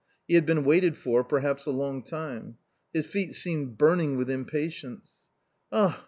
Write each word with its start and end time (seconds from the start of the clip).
He 0.27 0.33
had 0.33 0.47
been 0.47 0.63
waited 0.63 0.97
for 0.97 1.23
perhaps 1.23 1.67
a 1.67 1.69
long 1.69 2.01
time. 2.01 2.57
His 2.91 3.05
feet 3.05 3.35
seemed 3.35 3.77
burning 3.77 4.17
with 4.17 4.31
impatience." 4.31 5.11
Ah 5.71 5.99